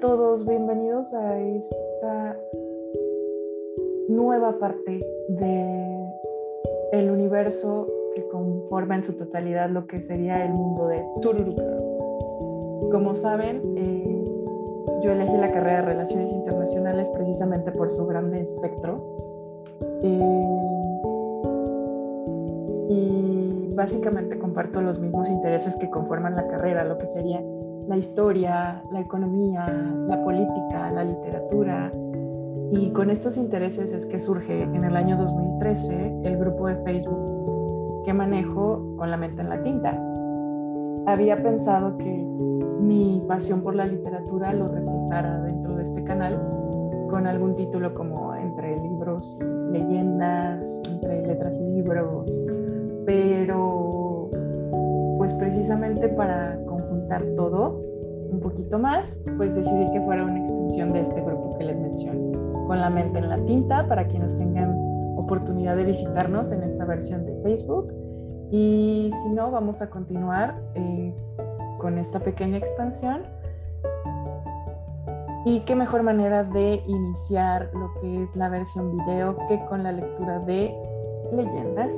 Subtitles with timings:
[0.00, 2.40] todos, bienvenidos a esta
[4.08, 4.98] nueva parte
[5.28, 6.12] de
[6.92, 11.54] el universo que conforma en su totalidad lo que sería el mundo de Tururu
[12.90, 14.24] Como saben, eh,
[15.02, 19.04] yo elegí la carrera de Relaciones Internacionales precisamente por su grande espectro.
[20.02, 21.00] Eh,
[22.88, 27.42] y básicamente comparto los mismos intereses que conforman la carrera, lo que sería
[27.90, 29.66] la historia, la economía,
[30.06, 31.90] la política, la literatura.
[32.70, 38.04] Y con estos intereses es que surge en el año 2013 el grupo de Facebook
[38.04, 40.00] que manejo con la mente en la tinta.
[41.06, 42.14] Había pensado que
[42.80, 46.40] mi pasión por la literatura lo reflejara dentro de este canal
[47.10, 52.40] con algún título como entre libros y leyendas, entre letras y libros,
[53.04, 54.30] pero
[55.18, 56.56] pues precisamente para
[57.18, 57.90] todo
[58.30, 62.66] un poquito más, pues decidí que fuera una extensión de este grupo que les menciono,
[62.66, 64.72] con la mente en la tinta, para quienes tengan
[65.16, 67.92] oportunidad de visitarnos en esta versión de Facebook.
[68.50, 71.14] Y si no, vamos a continuar eh,
[71.78, 73.22] con esta pequeña expansión.
[75.44, 79.92] Y qué mejor manera de iniciar lo que es la versión video que con la
[79.92, 80.74] lectura de
[81.32, 81.94] leyendas.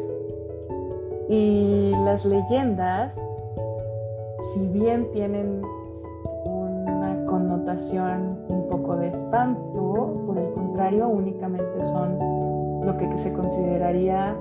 [1.29, 3.19] Y las leyendas
[4.43, 5.63] si bien tienen
[6.45, 12.19] una connotación un poco de espanto, por el contrario, únicamente son
[12.85, 14.35] lo que se consideraría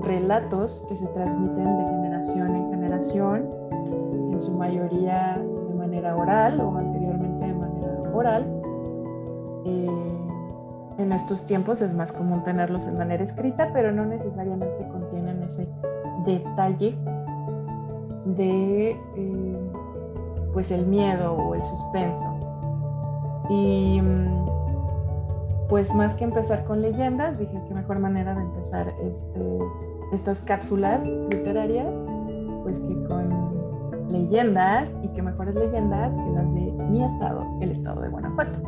[0.00, 3.48] relatos que se transmiten de generación en generación,
[4.30, 8.46] en su mayoría de manera oral o anteriormente de manera oral.
[9.64, 9.88] Eh,
[10.98, 15.66] en estos tiempos es más común tenerlos en manera escrita, pero no necesariamente contienen ese
[16.24, 16.96] detalle
[18.24, 19.70] de eh,
[20.52, 22.26] pues el miedo o el suspenso.
[23.50, 24.44] Y mm,
[25.68, 29.58] pues más que empezar con leyendas, dije que mejor manera de empezar este,
[30.12, 31.90] estas cápsulas literarias,
[32.62, 33.54] pues que con
[34.08, 38.60] leyendas y que mejores leyendas que las de mi estado, el estado de Guanajuato.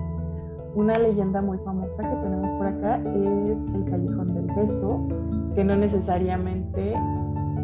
[0.75, 5.00] Una leyenda muy famosa que tenemos por acá es el Callejón del Beso,
[5.55, 6.95] que no necesariamente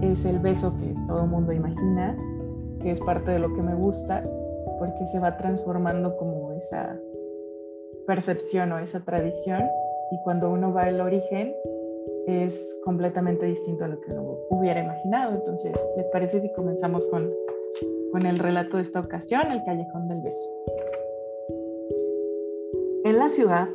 [0.03, 2.17] es el beso que todo mundo imagina,
[2.81, 4.23] que es parte de lo que me gusta,
[4.79, 6.99] porque se va transformando como esa
[8.07, 9.63] percepción o esa tradición
[10.11, 11.55] y cuando uno va al origen
[12.27, 15.35] es completamente distinto a lo que uno hubiera imaginado.
[15.35, 17.31] Entonces, ¿les parece si comenzamos con,
[18.11, 20.51] con el relato de esta ocasión, el callejón del beso?
[23.05, 23.69] En la ciudad,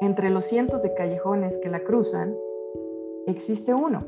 [0.00, 2.34] entre los cientos de callejones que la cruzan,
[3.26, 4.04] existe uno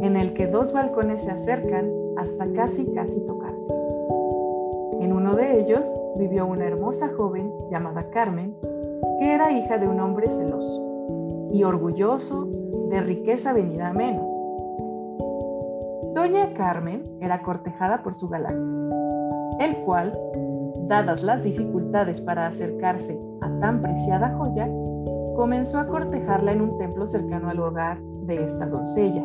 [0.00, 3.72] en el que dos balcones se acercan hasta casi casi tocarse.
[5.00, 8.56] En uno de ellos vivió una hermosa joven llamada Carmen,
[9.18, 12.48] que era hija de un hombre celoso y orgulloso
[12.90, 14.30] de riqueza venida a menos.
[16.14, 18.90] Doña Carmen era cortejada por su galán,
[19.60, 20.18] el cual,
[20.88, 24.68] dadas las dificultades para acercarse a tan preciada joya,
[25.36, 29.24] comenzó a cortejarla en un templo cercano al hogar de esta doncella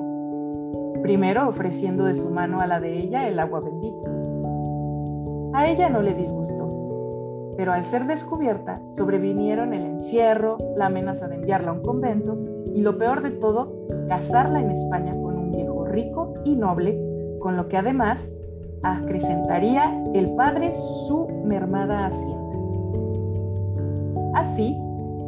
[1.03, 4.09] primero ofreciendo de su mano a la de ella el agua bendita.
[5.53, 11.35] A ella no le disgustó, pero al ser descubierta sobrevinieron el encierro, la amenaza de
[11.35, 12.39] enviarla a un convento
[12.73, 16.99] y lo peor de todo, casarla en España con un viejo rico y noble,
[17.39, 18.31] con lo que además
[18.81, 22.57] acrecentaría el padre su mermada hacienda.
[24.33, 24.75] Así,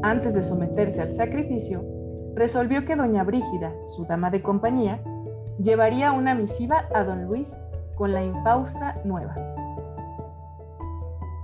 [0.02, 1.84] antes de someterse al sacrificio,
[2.34, 5.02] resolvió que doña Brígida, su dama de compañía,
[5.60, 7.58] llevaría una misiva a don Luis
[7.96, 9.36] con la infausta nueva.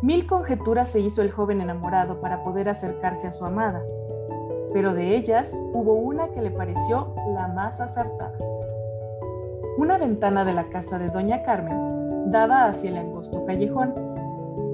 [0.01, 3.81] Mil conjeturas se hizo el joven enamorado para poder acercarse a su amada,
[4.73, 8.33] pero de ellas hubo una que le pareció la más acertada.
[9.77, 13.93] Una ventana de la casa de doña Carmen daba hacia el angosto callejón,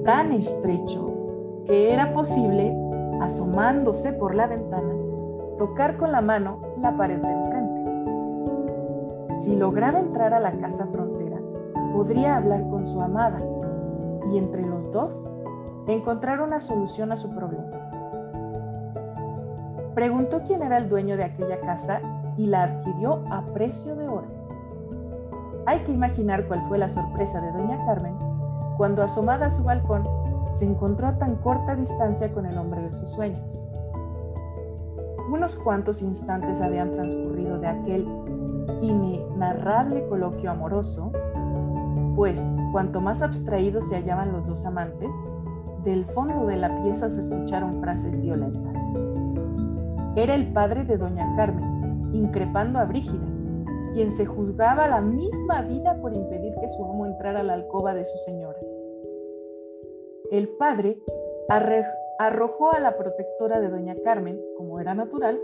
[0.04, 1.14] tan estrecho
[1.66, 2.74] que era posible,
[3.20, 4.94] asomándose por la ventana,
[5.58, 7.57] tocar con la mano la pared del frente.
[9.38, 11.38] Si lograba entrar a la casa frontera,
[11.92, 13.38] podría hablar con su amada
[14.32, 15.32] y entre los dos
[15.86, 17.70] encontrar una solución a su problema.
[19.94, 22.00] Preguntó quién era el dueño de aquella casa
[22.36, 24.26] y la adquirió a precio de oro.
[25.66, 28.14] Hay que imaginar cuál fue la sorpresa de doña Carmen
[28.76, 30.04] cuando asomada a su balcón
[30.52, 33.66] se encontró a tan corta distancia con el hombre de sus sueños.
[35.30, 38.08] Unos cuantos instantes habían transcurrido de aquel
[38.82, 41.10] inenarrable coloquio amoroso,
[42.16, 42.42] pues
[42.72, 45.14] cuanto más abstraídos se hallaban los dos amantes,
[45.84, 48.80] del fondo de la pieza se escucharon frases violentas.
[50.16, 53.26] Era el padre de doña Carmen, increpando a Brígida,
[53.92, 57.94] quien se juzgaba la misma vida por impedir que su amo entrara a la alcoba
[57.94, 58.58] de su señora.
[60.30, 61.00] El padre
[62.18, 65.40] arrojó a la protectora de doña Carmen, como era natural,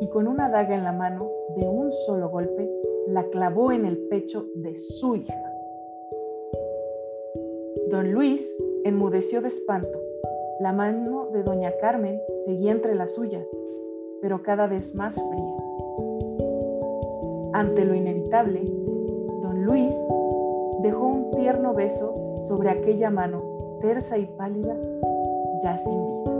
[0.00, 2.70] y con una daga en la mano, de un solo golpe,
[3.08, 5.34] la clavó en el pecho de su hija.
[7.90, 10.00] Don Luis enmudeció de espanto.
[10.60, 13.48] La mano de doña Carmen seguía entre las suyas,
[14.20, 15.56] pero cada vez más fría.
[17.52, 18.62] Ante lo inevitable,
[19.42, 19.94] don Luis
[20.82, 24.76] dejó un tierno beso sobre aquella mano tersa y pálida,
[25.62, 26.33] ya sin vida.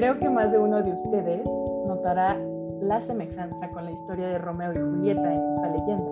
[0.00, 1.42] Creo que más de uno de ustedes
[1.86, 2.34] notará
[2.80, 6.10] la semejanza con la historia de Romeo y Julieta en esta leyenda.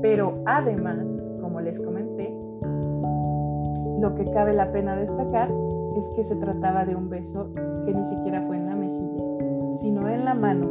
[0.00, 1.04] Pero además,
[1.40, 2.32] como les comenté,
[3.98, 5.50] lo que cabe la pena destacar
[5.96, 7.52] es que se trataba de un beso
[7.84, 10.68] que ni siquiera fue en la mejilla, sino en la mano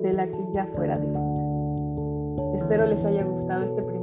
[0.00, 1.06] de la que ya fuera de
[2.54, 3.99] Espero les haya gustado este primer